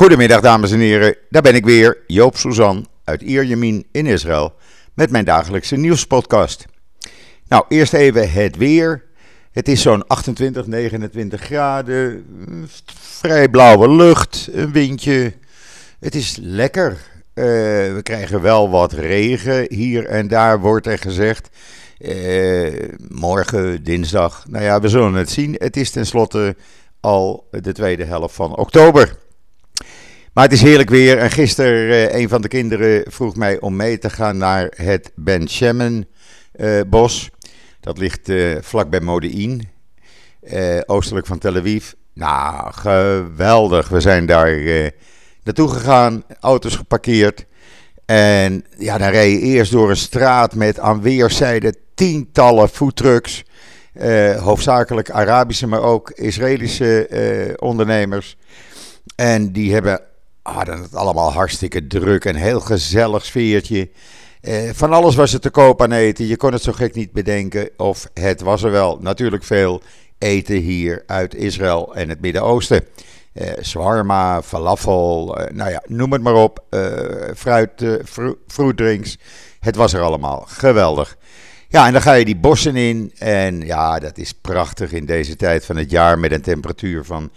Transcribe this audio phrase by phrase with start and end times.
[0.00, 4.52] Goedemiddag dames en heren, daar ben ik weer, Joop Suzan uit Ierjemien in Israël
[4.94, 6.66] met mijn dagelijkse nieuwspodcast.
[7.48, 9.04] Nou, eerst even het weer.
[9.52, 12.26] Het is zo'n 28, 29 graden,
[12.94, 15.32] vrij blauwe lucht, een windje.
[15.98, 16.90] Het is lekker.
[17.34, 17.44] Eh,
[17.94, 21.48] we krijgen wel wat regen hier en daar, wordt er gezegd.
[21.98, 25.54] Eh, morgen, dinsdag, nou ja, we zullen het zien.
[25.58, 26.56] Het is tenslotte
[27.00, 29.28] al de tweede helft van oktober.
[30.32, 31.18] Maar het is heerlijk weer.
[31.18, 35.12] En gisteren, uh, een van de kinderen vroeg mij om mee te gaan naar het
[35.14, 36.08] Ben Shemen
[36.56, 37.30] uh, bos.
[37.80, 39.68] Dat ligt uh, vlak bij Modi'in,
[40.86, 41.92] oostelijk van Tel Aviv.
[42.14, 43.88] Nou, geweldig.
[43.88, 44.58] We zijn daar
[45.42, 47.46] naartoe gegaan, auto's geparkeerd.
[48.04, 53.44] En ja, dan reed je eerst door een straat met aan weerszijden tientallen foodtrucks.
[54.38, 58.36] hoofdzakelijk Arabische, maar ook Israëlische ondernemers.
[59.16, 60.09] En die hebben
[60.50, 63.90] hadden het allemaal hartstikke druk en heel gezellig sfeertje.
[64.40, 66.26] Eh, van alles was er te koop aan eten.
[66.26, 67.70] Je kon het zo gek niet bedenken.
[67.76, 68.98] Of het was er wel.
[69.00, 69.82] Natuurlijk veel
[70.18, 72.84] eten hier uit Israël en het Midden-Oosten.
[73.32, 76.64] Eh, Swarma, falafel, eh, nou ja, noem het maar op.
[76.70, 76.90] Eh,
[77.36, 77.94] fruit, uh,
[78.46, 79.18] fruitdrinks.
[79.60, 80.44] Het was er allemaal.
[80.46, 81.16] Geweldig.
[81.68, 83.12] Ja, en dan ga je die bossen in.
[83.18, 87.30] En ja, dat is prachtig in deze tijd van het jaar met een temperatuur van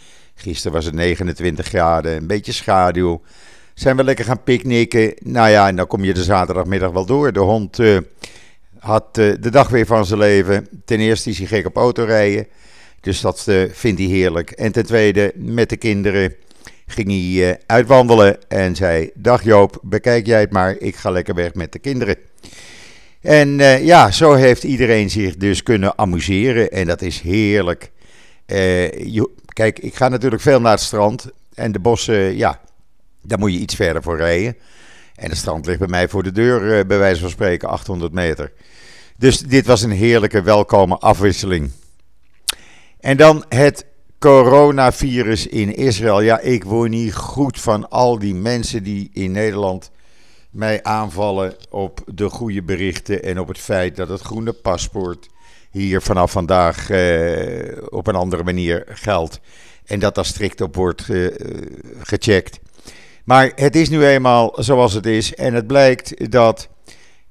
[0.44, 3.22] Gisteren was het 29 graden, een beetje schaduw.
[3.74, 5.14] Zijn we lekker gaan picknicken.
[5.20, 7.34] Nou ja, en dan kom je de zaterdagmiddag wel door.
[7.34, 7.98] De hond uh,
[8.80, 10.68] had uh, de dag weer van zijn leven.
[10.86, 12.48] Ten eerste is hij gek op autorijden.
[13.02, 14.52] Dus dat uh, vindt hij heerlijk.
[14.52, 16.36] En ten tweede, met de kinderen
[16.88, 18.50] ging hij uitwandelen.
[18.50, 20.76] En zei, dag Joop, bekijk jij het maar.
[20.80, 22.16] Ik ga lekker weg met de kinderen.
[23.22, 23.50] En
[23.86, 26.72] ja, zo heeft iedereen zich dus kunnen amuseren.
[26.72, 27.92] En dat is heerlijk.
[28.46, 31.32] Je, Kijk, ik ga natuurlijk veel naar het strand.
[31.54, 32.60] En de bossen, ja,
[33.22, 34.58] daar moet je iets verder voor rijden.
[35.16, 38.14] En het strand ligt bij mij voor de deur, eh, bij wijze van spreken, 800
[38.14, 38.52] meter.
[39.18, 41.72] Dus dit was een heerlijke, welkome afwisseling.
[43.00, 43.86] En dan het
[44.20, 46.22] coronavirus in Israël.
[46.22, 49.92] Ja, ik word niet goed van al die mensen die in Nederland
[50.50, 55.28] mij aanvallen op de goede berichten en op het feit dat het groene paspoort
[55.74, 59.40] hier vanaf vandaag uh, op een andere manier geldt.
[59.86, 61.32] En dat daar strikt op wordt uh,
[62.00, 62.60] gecheckt.
[63.24, 65.36] Maar het is nu eenmaal zoals het is.
[65.36, 66.70] En het blijkt dat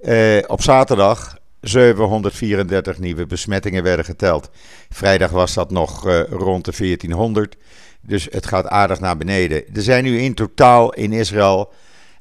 [0.00, 4.50] uh, op zaterdag 734 nieuwe besmettingen werden geteld.
[4.90, 7.56] Vrijdag was dat nog rond de 1400.
[8.00, 9.74] Dus het gaat aardig naar beneden.
[9.74, 11.72] Er zijn nu in totaal in Israël,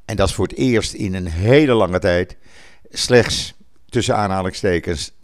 [0.04, 2.36] en dat is voor het eerst in een hele lange tijd,
[2.90, 3.54] slechts
[3.92, 5.14] tussen aanhalingstekens 19.587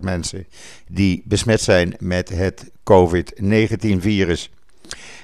[0.00, 0.46] mensen
[0.88, 4.50] die besmet zijn met het COVID-19-virus.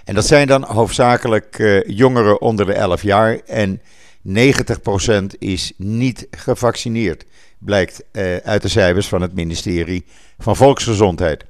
[0.05, 3.81] En dat zijn dan hoofdzakelijk uh, jongeren onder de 11 jaar en
[4.29, 4.33] 90%
[5.39, 7.25] is niet gevaccineerd,
[7.59, 10.05] blijkt uh, uit de cijfers van het ministerie
[10.39, 11.45] van Volksgezondheid.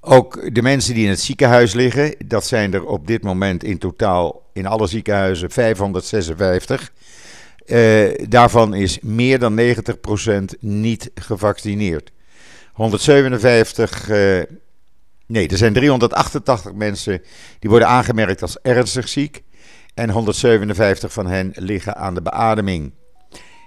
[0.00, 3.78] Ook de mensen die in het ziekenhuis liggen, dat zijn er op dit moment in
[3.78, 6.92] totaal in alle ziekenhuizen 556.
[7.70, 9.64] Uh, daarvan is meer dan 90%
[10.60, 12.12] niet gevaccineerd.
[12.72, 14.42] 157, uh,
[15.26, 17.22] nee, er zijn 388 mensen
[17.58, 19.42] die worden aangemerkt als ernstig ziek.
[19.94, 22.92] En 157 van hen liggen aan de beademing.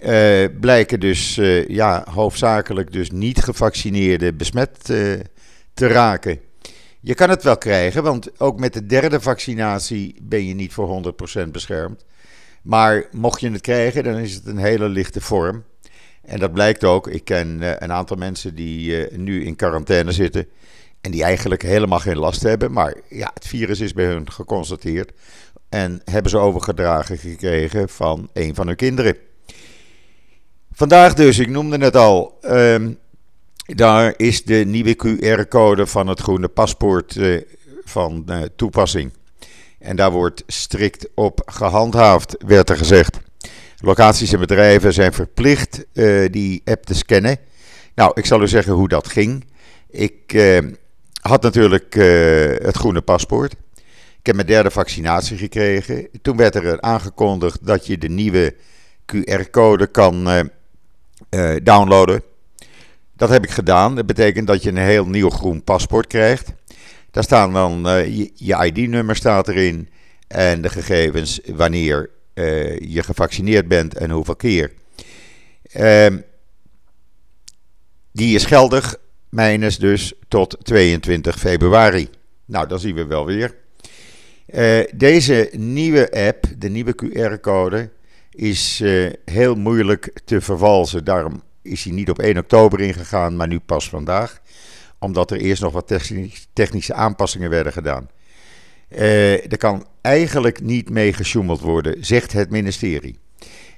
[0.00, 1.34] uh, blijken dus
[1.68, 4.84] ja, hoofdzakelijk dus niet gevaccineerden besmet
[5.74, 6.40] te raken.
[7.00, 11.14] Je kan het wel krijgen, want ook met de derde vaccinatie ben je niet voor
[11.44, 12.04] 100% beschermd.
[12.62, 15.64] Maar mocht je het krijgen, dan is het een hele lichte vorm.
[16.22, 17.08] En dat blijkt ook.
[17.08, 20.46] Ik ken uh, een aantal mensen die uh, nu in quarantaine zitten.
[21.00, 22.72] En die eigenlijk helemaal geen last hebben.
[22.72, 25.12] Maar ja, het virus is bij hun geconstateerd.
[25.68, 29.16] En hebben ze overgedragen gekregen van een van hun kinderen.
[30.72, 32.38] Vandaag dus, ik noemde het al.
[32.40, 32.92] Ehm,
[33.66, 37.40] daar is de nieuwe QR-code van het groene paspoort uh,
[37.84, 38.26] van
[38.56, 39.12] toepassing.
[39.80, 43.18] En daar wordt strikt op gehandhaafd, werd er gezegd.
[43.78, 47.38] Locaties en bedrijven zijn verplicht uh, die app te scannen.
[47.94, 49.44] Nou, ik zal u zeggen hoe dat ging.
[49.90, 50.32] Ik
[51.20, 51.94] had natuurlijk
[52.62, 53.52] het groene paspoort.
[54.18, 56.08] Ik heb mijn derde vaccinatie gekregen.
[56.22, 58.54] Toen werd er aangekondigd dat je de nieuwe
[59.06, 60.28] QR-code kan
[61.62, 62.22] downloaden.
[63.16, 63.96] Dat heb ik gedaan.
[63.96, 66.52] Dat betekent dat je een heel nieuw groen paspoort krijgt.
[67.10, 69.88] Daar staan dan uh, je, je ID-nummer staat erin
[70.26, 74.72] en de gegevens wanneer uh, je gevaccineerd bent en hoeveel keer.
[75.62, 76.18] Ehm,
[78.12, 78.96] die is geldig,
[79.28, 82.08] mijnes dus, tot 22 februari.
[82.44, 83.54] Nou, dan zien we wel weer.
[84.54, 87.90] Uh, deze nieuwe app, de nieuwe QR-code,
[88.30, 88.82] is
[89.24, 91.04] heel moeilijk te vervalsen.
[91.04, 94.40] Daarom is hij niet op 1 oktober ingegaan, maar nu pas vandaag.
[95.00, 96.00] Omdat er eerst nog wat
[96.52, 98.08] technische aanpassingen werden gedaan.
[98.88, 103.18] Uh, er kan eigenlijk niet mee gesjoemeld worden, zegt het ministerie.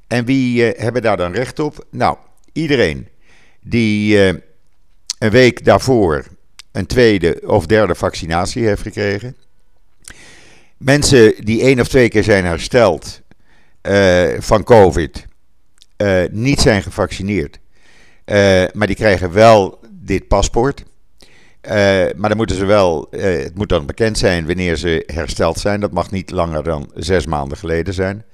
[0.06, 1.86] En wie uh, hebben daar dan recht op?
[1.90, 2.16] Nou,
[2.52, 3.08] iedereen
[3.60, 4.18] die
[5.18, 6.26] een week daarvoor
[6.72, 9.36] een tweede of derde vaccinatie heeft gekregen.
[10.76, 13.20] Mensen die één of twee keer zijn hersteld
[14.38, 15.26] van COVID
[16.30, 17.58] niet zijn gevaccineerd.
[18.72, 20.84] Maar die krijgen wel dit paspoort.
[22.16, 25.80] Maar dan moeten ze wel, het moet dan bekend zijn wanneer ze hersteld zijn.
[25.80, 28.24] Dat mag niet langer dan zes maanden geleden zijn.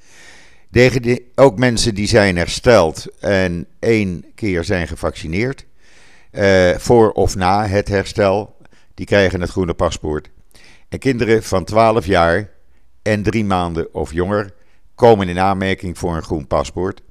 [1.34, 5.66] Ook mensen die zijn hersteld en één keer zijn gevaccineerd,
[6.76, 8.56] voor of na het herstel,
[8.94, 10.30] die krijgen het groene paspoort.
[10.88, 12.50] En kinderen van 12 jaar
[13.02, 14.54] en drie maanden of jonger,
[14.94, 17.02] komen in aanmerking voor een groen paspoort.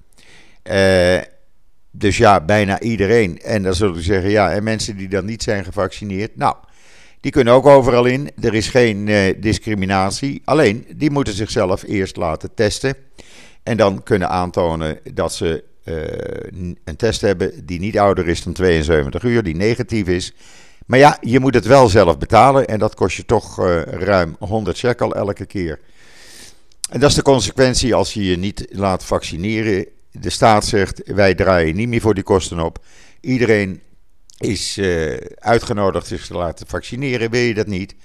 [1.98, 3.42] Dus ja, bijna iedereen.
[3.42, 6.56] En dan zullen we zeggen, ja, en mensen die dan niet zijn gevaccineerd, nou,
[7.22, 8.32] die kunnen ook overal in.
[8.42, 10.42] Er is geen uh, discriminatie.
[10.46, 12.96] Alleen, die moeten zichzelf eerst laten testen.
[13.64, 18.54] En dan kunnen aantonen dat ze uh, een test hebben die niet ouder is dan
[18.54, 20.34] 72 uur, die negatief is.
[20.86, 24.78] Maar ja, je moet het wel zelf betalen en dat kost je toch ruim 100
[24.78, 25.80] shekel elke keer.
[26.90, 29.86] En dat is de consequentie als je je niet laat vaccineren.
[30.12, 32.86] De staat zegt: wij draaien niet meer voor die kosten op.
[33.22, 33.82] Iedereen
[34.38, 37.32] is uh, uitgenodigd zich te laten vaccineren.
[37.32, 37.96] Wil je dat niet?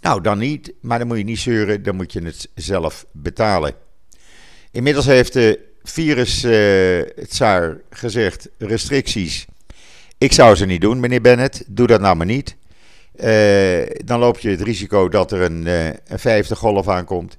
[0.00, 0.72] Nou, dan niet.
[0.80, 3.74] Maar dan moet je niet zeuren, dan moet je het zelf betalen.
[4.70, 9.46] Inmiddels heeft de virus uh, gezegd: restricties.
[10.18, 11.64] Ik zou ze niet doen, meneer Bennett.
[11.66, 12.56] Doe dat nou maar niet.
[13.14, 17.38] Uh, dan loop je het risico dat er een, een vijfde golf aankomt.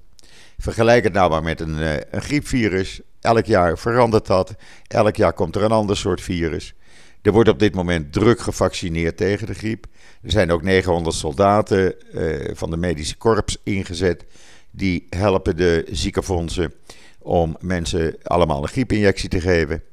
[0.58, 1.78] Vergelijk het nou maar met een,
[2.12, 3.02] een griepvirus.
[3.24, 4.56] Elk jaar verandert dat.
[4.88, 6.74] Elk jaar komt er een ander soort virus.
[7.22, 9.86] Er wordt op dit moment druk gevaccineerd tegen de griep.
[10.22, 14.25] Er zijn ook 900 soldaten uh, van de medische korps ingezet.
[14.72, 16.74] Die helpen de ziekenfondsen
[17.20, 19.84] om mensen allemaal een griepinjectie te geven.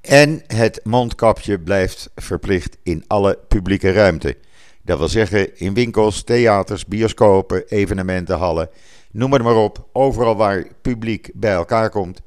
[0.00, 4.36] En het mondkapje blijft verplicht in alle publieke ruimte.
[4.82, 8.70] Dat wil zeggen in winkels, theaters, bioscopen, evenementenhallen
[9.16, 9.88] noem het maar op.
[9.92, 12.20] Overal waar publiek bij elkaar komt,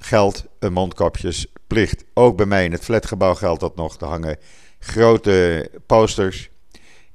[0.00, 2.04] geldt een mondkapjesplicht.
[2.14, 3.96] Ook bij mij in het flatgebouw geldt dat nog.
[3.96, 4.38] te hangen
[4.80, 6.50] grote posters.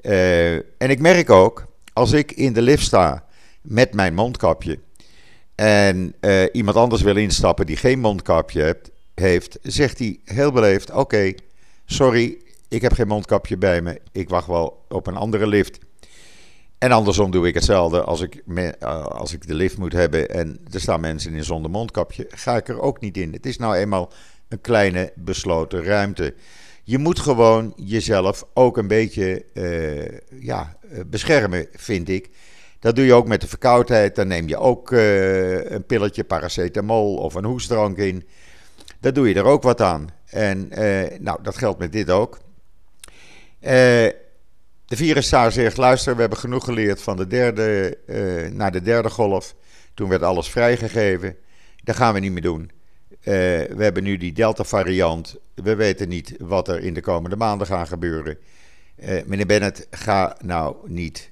[0.01, 3.25] Uh, en ik merk ook, als ik in de lift sta
[3.61, 4.79] met mijn mondkapje
[5.55, 8.77] en uh, iemand anders wil instappen die geen mondkapje
[9.15, 11.33] heeft, zegt hij heel beleefd: Oké,
[11.85, 12.37] sorry,
[12.67, 14.01] ik heb geen mondkapje bij me.
[14.11, 15.79] Ik wacht wel op een andere lift.
[16.85, 18.01] En andersom doe ik hetzelfde.
[18.01, 21.71] Als ik, eh, als ik de lift moet hebben en er staan mensen in zonder
[21.71, 23.33] mondkapje, ga ik er ook niet in.
[23.33, 24.11] Het is nou eenmaal
[24.47, 26.33] een kleine besloten ruimte.
[26.83, 32.29] Je moet gewoon jezelf ook een beetje uh, ja, eh, beschermen, vind ik.
[32.79, 34.15] Dat doe je ook met de verkoudheid.
[34.15, 38.27] Dan neem je ook een pilletje paracetamol of een hoestdrank in.
[38.99, 40.09] Daar doe je er ook wat aan.
[40.25, 40.69] En
[41.19, 42.39] nou, dat geldt met dit ook.
[44.95, 49.09] De viruszaar zegt: luister, we hebben genoeg geleerd van de derde uh, naar de derde
[49.09, 49.55] golf.
[49.93, 51.35] Toen werd alles vrijgegeven.
[51.83, 52.71] Dat gaan we niet meer doen.
[53.09, 55.35] Uh, we hebben nu die Delta-variant.
[55.53, 58.37] We weten niet wat er in de komende maanden gaat gebeuren.
[58.99, 61.31] Uh, meneer Bennett, ga nou niet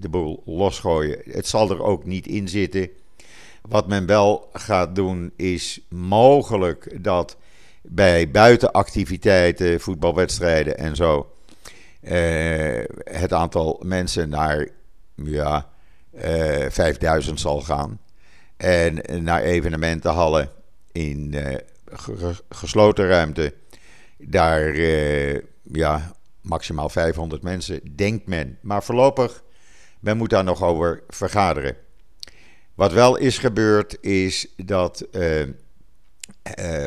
[0.00, 1.18] de boel losgooien.
[1.24, 2.90] Het zal er ook niet in zitten.
[3.62, 7.36] Wat men wel gaat doen, is mogelijk dat
[7.82, 11.30] bij buitenactiviteiten, voetbalwedstrijden en zo
[13.04, 14.68] het aantal mensen naar
[15.14, 15.68] ja,
[16.68, 18.00] 5000 zal gaan.
[18.56, 20.50] En naar evenementenhallen
[20.92, 21.34] in
[22.48, 23.54] gesloten ruimte,
[24.18, 24.76] daar
[25.62, 28.58] ja, maximaal 500 mensen, denkt men.
[28.60, 29.42] Maar voorlopig,
[30.00, 31.76] men moet daar nog over vergaderen.
[32.74, 35.06] Wat wel is gebeurd, is dat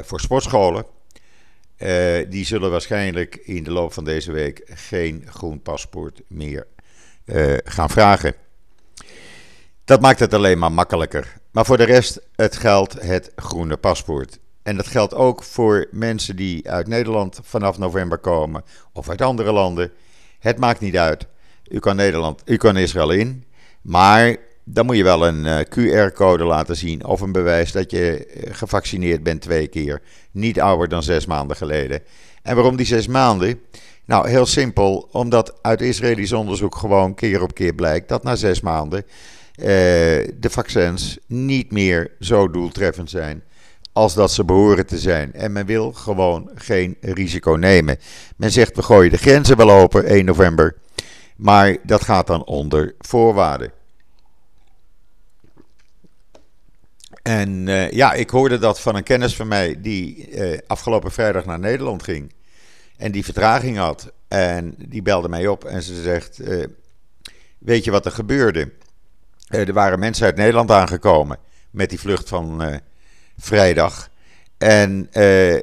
[0.02, 0.86] voor sportscholen,
[2.30, 6.68] die zullen waarschijnlijk in de loop van deze week geen groen paspoort meer
[7.64, 8.34] gaan vragen.
[9.86, 11.38] Dat maakt het alleen maar makkelijker.
[11.52, 14.40] Maar voor de rest, het geldt het groene paspoort.
[14.64, 19.52] En dat geldt ook voor mensen die uit Nederland vanaf november komen of uit andere
[19.52, 19.92] landen.
[20.40, 21.28] Het maakt niet uit.
[21.68, 23.46] U kan, Nederland, u kan Israël in,
[23.82, 24.36] maar
[24.72, 28.56] dan moet je wel een eh, QR-code laten zien of een bewijs dat je eh,
[28.56, 30.02] gevaccineerd bent twee keer.
[30.32, 32.02] Niet ouder dan zes maanden geleden.
[32.42, 33.60] En waarom die zes maanden?
[34.06, 38.62] Nou, heel simpel, omdat uit Israëlisch onderzoek gewoon keer op keer blijkt dat na zes
[38.62, 43.44] maanden uh, de vaccins niet meer zo doeltreffend zijn
[43.94, 45.34] als dat ze behoren te zijn.
[45.34, 47.98] En men wil gewoon geen risico nemen.
[48.36, 50.76] Men zegt we gooien de grenzen wel open 1 november,
[51.36, 53.72] maar dat gaat dan onder voorwaarden.
[57.22, 61.46] En uh, ja, ik hoorde dat van een kennis van mij die uh, afgelopen vrijdag
[61.46, 62.34] naar Nederland ging
[62.98, 64.12] en die vertraging had.
[64.28, 66.66] En die belde mij op en ze zegt: uh,
[67.58, 68.72] Weet je wat er gebeurde?
[69.48, 71.38] er waren mensen uit Nederland aangekomen
[71.72, 72.80] met die vlucht van
[73.38, 74.10] vrijdag.
[74.58, 75.10] En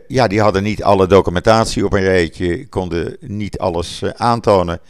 [0.07, 4.81] ja, die hadden niet alle documentatie op een rijtje, konden niet alles aantonen.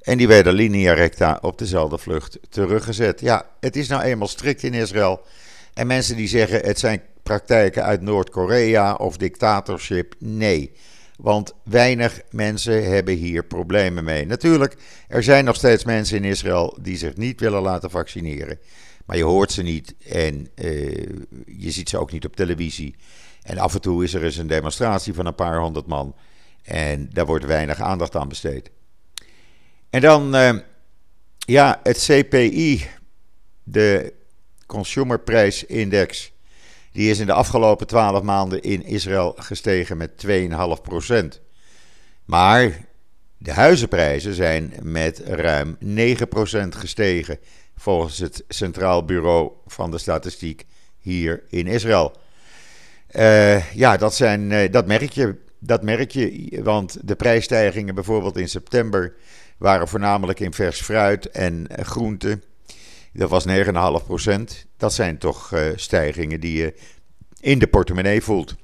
[0.00, 3.20] En die werden linea recta op dezelfde vlucht teruggezet.
[3.20, 5.20] Ja, het is nou eenmaal strikt in Israël.
[5.80, 10.72] En mensen die zeggen het zijn praktijken uit Noord-Korea of dictatorship, nee.
[11.16, 14.26] Want weinig mensen hebben hier problemen mee.
[14.26, 14.76] Natuurlijk,
[15.08, 18.58] er zijn nog steeds mensen in Israël die zich niet willen laten vaccineren.
[19.06, 21.06] Maar je hoort ze niet en uh,
[21.46, 22.94] je ziet ze ook niet op televisie.
[23.42, 26.14] En af en toe is er eens een demonstratie van een paar honderd man.
[26.62, 28.70] En daar wordt weinig aandacht aan besteed.
[29.90, 30.54] En dan, uh,
[31.38, 32.86] ja, het CPI,
[33.62, 34.18] de
[34.70, 36.32] Consumerprijsindex,
[36.92, 41.40] die is in de afgelopen twaalf maanden in Israël gestegen met 2,5%.
[42.24, 42.86] Maar
[43.38, 45.86] de huizenprijzen zijn met ruim 9%
[46.68, 47.38] gestegen
[47.76, 50.64] volgens het Centraal Bureau van de Statistiek
[50.98, 52.16] hier in Israël.
[53.16, 58.36] Uh, ja, dat, zijn, uh, dat, merk je, dat merk je, want de prijsstijgingen bijvoorbeeld
[58.36, 59.14] in september
[59.58, 62.42] waren voornamelijk in vers fruit en groenten.
[63.12, 63.52] Dat was 9,5%
[64.76, 66.74] Dat zijn toch uh, stijgingen die je
[67.40, 68.54] in de portemonnee voelt.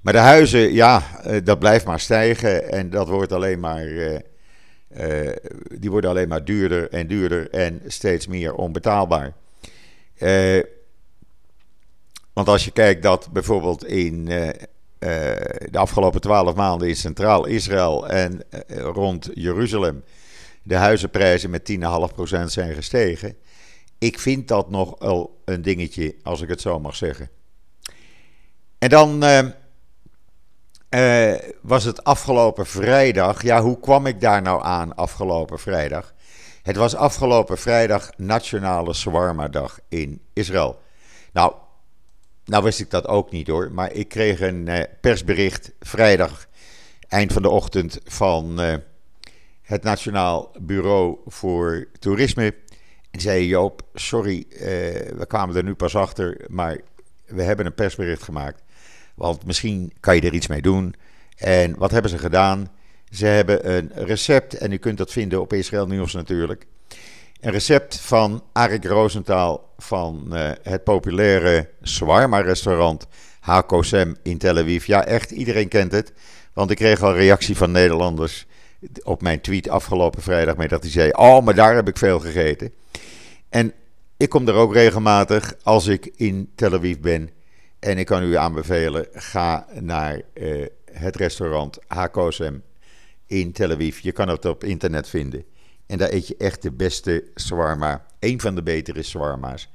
[0.00, 4.18] Maar de huizen, ja, dat blijft maar stijgen en dat wordt alleen maar uh,
[5.78, 9.32] die worden alleen maar duurder en duurder en steeds meer onbetaalbaar.
[12.32, 18.42] Want als je kijkt dat bijvoorbeeld in de afgelopen twaalf maanden in Centraal Israël en
[18.68, 20.02] rond Jeruzalem
[20.62, 23.36] de huizenprijzen met 10,5% zijn gestegen.
[23.98, 27.30] Ik vind dat nog wel een dingetje, als ik het zo mag zeggen.
[28.78, 29.24] En dan
[30.94, 33.42] uh, was het afgelopen vrijdag.
[33.42, 36.14] Ja, hoe kwam ik daar nou aan afgelopen vrijdag?
[36.62, 40.80] Het was afgelopen vrijdag Nationale Swarma-dag in Israël.
[41.32, 41.54] Nou,
[42.44, 43.72] nou wist ik dat ook niet hoor.
[43.72, 46.46] Maar ik kreeg een uh, persbericht vrijdag,
[47.08, 48.74] eind van de ochtend, van uh,
[49.62, 52.54] het Nationaal Bureau voor Toerisme.
[53.10, 54.46] En zei Joop, sorry,
[55.16, 56.80] we kwamen er nu pas achter, maar
[57.26, 58.62] we hebben een persbericht gemaakt.
[59.14, 60.94] Want misschien kan je er iets mee doen.
[61.36, 62.70] En wat hebben ze gedaan?
[63.10, 66.66] Ze hebben een recept, en u kunt dat vinden op Israël Nieuws natuurlijk.
[67.40, 73.06] Een recept van Arik Rosenthal van uh, het populaire Swarma-restaurant
[73.40, 74.86] Hakosem in Tel Aviv.
[74.86, 76.12] Ja, echt, iedereen kent het.
[76.52, 78.46] Want ik kreeg al reactie van Nederlanders
[79.02, 82.20] op mijn tweet afgelopen vrijdag mee dat hij zei: Oh, maar daar heb ik veel
[82.20, 82.72] gegeten.
[83.48, 83.72] En
[84.16, 87.30] ik kom er ook regelmatig als ik in Tel Aviv ben.
[87.78, 92.62] En ik kan u aanbevelen, ga naar uh, het restaurant Hakosem
[93.26, 93.98] in Tel Aviv.
[93.98, 95.44] Je kan het op internet vinden.
[95.86, 98.06] En daar eet je echt de beste shawarma.
[98.18, 99.70] Een van de betere shawarma's.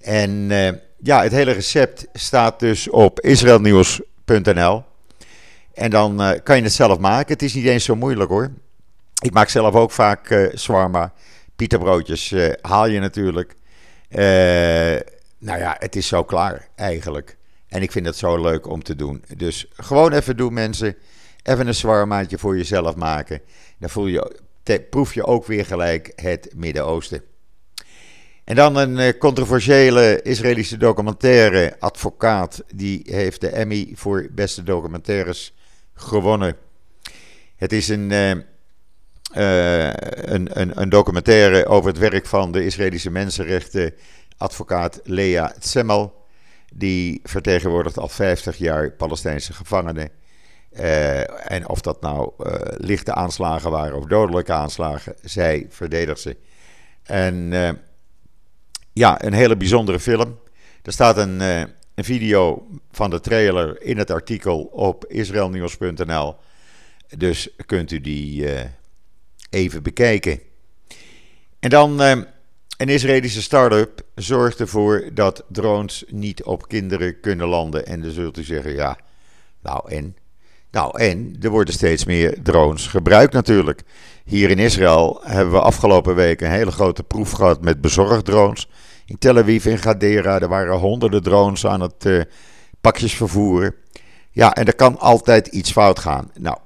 [0.00, 4.84] En uh, ja, het hele recept staat dus op israelnieuws.nl.
[5.74, 7.32] En dan uh, kan je het zelf maken.
[7.32, 8.50] Het is niet eens zo moeilijk hoor.
[9.22, 11.12] Ik maak zelf ook vaak uh, shawarma.
[11.56, 13.56] Pieterbroodjes haal je natuurlijk.
[15.38, 17.36] Nou ja, het is zo klaar eigenlijk.
[17.68, 19.24] En ik vind het zo leuk om te doen.
[19.36, 20.96] Dus gewoon even doen, mensen.
[21.42, 23.40] even een zwarmaatje voor jezelf maken.
[23.78, 24.40] Dan voel je,
[24.90, 27.22] proef je ook weer gelijk het Midden-Oosten.
[28.44, 32.64] En dan een eh, controversiële Israëlische documentaire advocaat.
[32.74, 35.53] Die heeft de Emmy voor beste documentaires
[35.94, 36.56] gewonnen.
[37.56, 43.94] Het is een, uh, een, een, een, documentaire over het werk van de Israëlische mensenrechten
[44.36, 46.22] advocaat Lea Tsemmel.
[46.72, 50.10] Die vertegenwoordigt al 50 jaar Palestijnse gevangenen.
[50.72, 52.32] Uh, en of dat nou
[52.76, 56.36] lichte aanslagen waren of dodelijke aanslagen, zij verdedigt ze.
[57.02, 57.52] En
[58.92, 60.38] ja, een hele bijzondere film.
[60.82, 61.40] Er staat een,
[61.94, 66.36] een video van de trailer in het artikel op israelnieuws.nl.
[67.16, 68.60] Dus kunt u die uh,
[69.50, 70.40] even bekijken.
[71.60, 72.10] En dan uh,
[72.76, 77.86] een Israëlische start-up zorgt ervoor dat drones niet op kinderen kunnen landen.
[77.86, 78.98] En dan zult u zeggen, ja,
[79.62, 80.16] nou en?
[80.70, 83.82] Nou en, er worden steeds meer drones gebruikt natuurlijk.
[84.24, 88.68] Hier in Israël hebben we afgelopen week een hele grote proef gehad met bezorgdrones.
[89.06, 92.22] In Tel Aviv en Gadera, er waren honderden drones aan het uh,
[92.80, 93.74] pakjes vervoeren.
[94.30, 96.30] Ja, en er kan altijd iets fout gaan.
[96.40, 96.58] Nou,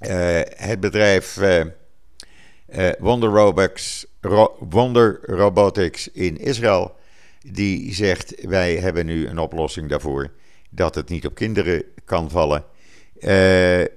[0.00, 1.64] uh, het bedrijf uh,
[2.98, 6.94] Wonder, Robotics, Ro Wonder Robotics in Israël,
[7.40, 10.30] die zegt wij hebben nu een oplossing daarvoor
[10.70, 12.64] dat het niet op kinderen kan vallen.
[13.20, 13.88] een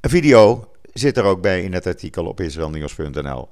[0.00, 3.48] video zit er ook bij in het artikel op israelnieuws.nl.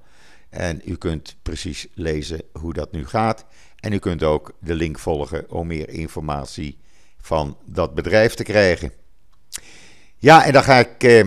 [0.50, 3.44] En u kunt precies lezen hoe dat nu gaat.
[3.80, 6.78] En u kunt ook de link volgen om meer informatie
[7.20, 8.92] van dat bedrijf te krijgen.
[10.16, 11.26] Ja, en dan ga ik eh,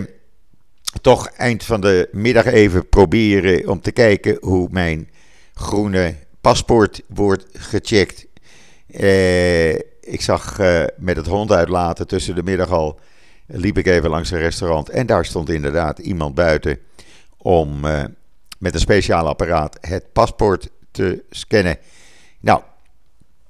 [1.00, 5.10] toch eind van de middag even proberen om te kijken hoe mijn
[5.54, 8.26] groene paspoort wordt gecheckt.
[8.86, 13.00] Eh, ik zag eh, met het hond uitlaten tussen de middag al,
[13.46, 16.78] liep ik even langs een restaurant en daar stond inderdaad iemand buiten
[17.36, 18.04] om eh,
[18.62, 21.78] met een speciaal apparaat het paspoort te scannen.
[22.40, 22.62] Nou,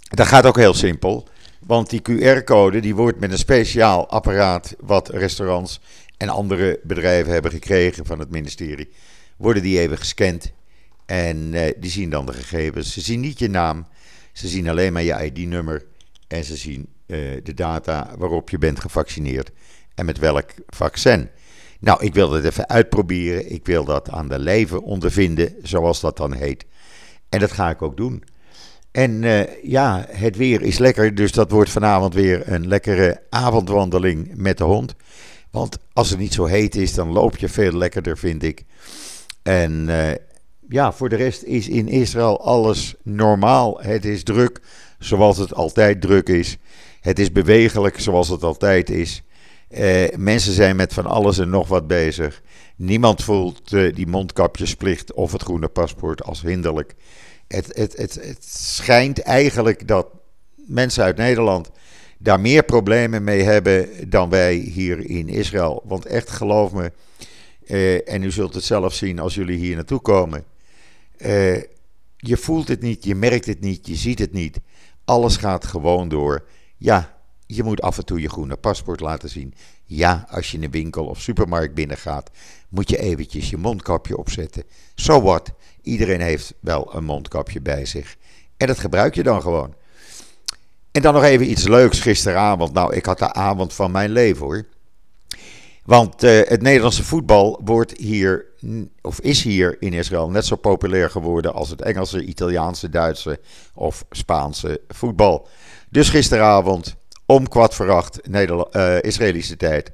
[0.08, 1.28] dat gaat ook heel simpel.
[1.66, 5.80] Want die QR-code die wordt met een speciaal apparaat wat restaurants
[6.16, 8.88] en andere bedrijven hebben gekregen van het ministerie,
[9.36, 10.52] worden die even gescand.
[11.06, 12.92] En eh, die zien dan de gegevens.
[12.92, 13.86] Ze zien niet je naam,
[14.32, 15.84] ze zien alleen maar je ID-nummer
[16.28, 19.50] en ze zien eh, de data waarop je bent gevaccineerd
[19.94, 21.28] en met welk vaccin.
[21.82, 23.52] Nou, ik wil dat even uitproberen.
[23.52, 26.64] Ik wil dat aan de lijve ondervinden, zoals dat dan heet.
[27.28, 28.24] En dat ga ik ook doen.
[28.90, 34.30] En uh, ja, het weer is lekker, dus dat wordt vanavond weer een lekkere avondwandeling
[34.34, 34.94] met de hond.
[35.50, 38.64] Want als het niet zo heet is, dan loop je veel lekkerder, vind ik.
[39.42, 40.10] En uh,
[40.68, 43.80] ja, voor de rest is in Israël alles normaal.
[43.80, 44.60] Het is druk,
[44.98, 46.56] zoals het altijd druk is.
[47.00, 49.22] Het is bewegelijk, zoals het altijd is.
[49.78, 52.42] Uh, mensen zijn met van alles en nog wat bezig.
[52.76, 56.94] Niemand voelt uh, die mondkapjesplicht of het groene paspoort als hinderlijk.
[57.48, 60.06] Het, het, het, het schijnt eigenlijk dat
[60.54, 61.70] mensen uit Nederland
[62.18, 65.82] daar meer problemen mee hebben dan wij hier in Israël.
[65.84, 66.92] Want echt, geloof me,
[67.66, 70.44] uh, en u zult het zelf zien als jullie hier naartoe komen.
[72.16, 74.60] je voelt het niet, je merkt het niet, je ziet het niet.
[75.04, 76.44] Alles gaat gewoon door.
[76.76, 77.21] Ja,
[77.54, 79.54] je moet af en toe je groene paspoort laten zien.
[79.84, 82.30] Ja, als je in een winkel of supermarkt binnengaat,
[82.68, 84.64] moet je eventjes je mondkapje opzetten.
[84.94, 85.52] So what?
[85.82, 88.16] Iedereen heeft wel een mondkapje bij zich.
[88.56, 89.74] En dat gebruik je dan gewoon.
[90.92, 92.72] En dan nog even iets leuks gisteravond.
[92.72, 94.66] Nou, ik had de avond van mijn leven hoor.
[95.84, 98.46] Want uh, het Nederlandse voetbal wordt hier,
[99.00, 103.40] of is hier in Israël net zo populair geworden als het Engelse, Italiaanse, Duitse
[103.74, 105.48] of Spaanse voetbal.
[105.88, 106.96] Dus gisteravond
[107.32, 109.92] om kwart voor acht uh, Israëlische tijd.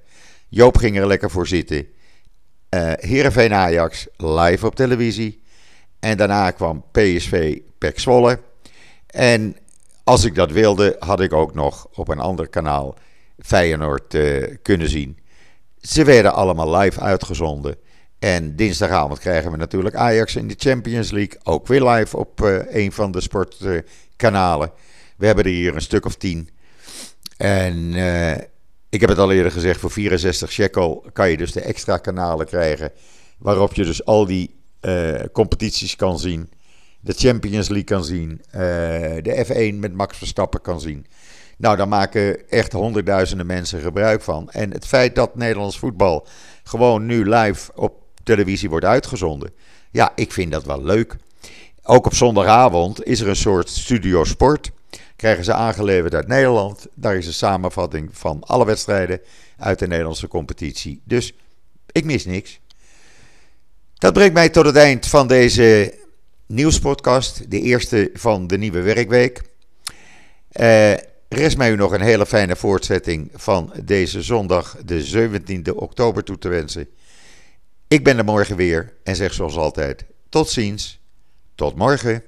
[0.48, 1.76] Joop ging er lekker voor zitten.
[1.76, 5.42] Uh, Heerenveen Ajax live op televisie.
[6.00, 8.40] En daarna kwam PSV Pek Zwolle.
[9.06, 9.56] En
[10.04, 12.94] als ik dat wilde, had ik ook nog op een ander kanaal
[13.38, 15.18] Feyenoord uh, kunnen zien.
[15.80, 17.76] Ze werden allemaal live uitgezonden.
[18.18, 21.40] En dinsdagavond krijgen we natuurlijk Ajax in de Champions League.
[21.42, 24.70] Ook weer live op een van de sportkanalen.
[25.16, 26.50] we hebben er hier een stuk of tien.
[27.38, 28.32] En uh,
[28.88, 32.46] ik heb het al eerder gezegd, voor 64 shekel kan je dus de extra kanalen
[32.46, 32.92] krijgen.
[33.38, 36.50] Waarop je dus al die uh, competities kan zien.
[37.00, 38.30] De Champions League kan zien.
[38.30, 38.60] Uh,
[39.22, 41.06] de F1 met Max Verstappen kan zien.
[41.56, 44.50] Nou, daar maken echt honderdduizenden mensen gebruik van.
[44.50, 46.26] En het feit dat Nederlands voetbal
[46.62, 49.50] gewoon nu live op televisie wordt uitgezonden.
[49.90, 51.16] Ja, ik vind dat wel leuk.
[51.82, 54.70] Ook op zondagavond is er een soort studio sport.
[55.18, 56.86] Krijgen ze aangeleverd uit Nederland.
[56.94, 59.20] Daar is een samenvatting van alle wedstrijden
[59.56, 61.00] uit de Nederlandse competitie.
[61.04, 61.34] Dus
[61.92, 62.60] ik mis niks.
[63.94, 65.98] Dat brengt mij tot het eind van deze
[66.46, 69.42] nieuwspodcast, de eerste van de nieuwe werkweek.
[70.52, 70.94] Uh,
[71.28, 76.38] rest mij u nog een hele fijne voortzetting van deze zondag, de 17e oktober, toe
[76.38, 76.88] te wensen.
[77.88, 81.00] Ik ben er morgen weer en zeg zoals altijd: tot ziens,
[81.54, 82.22] tot morgen.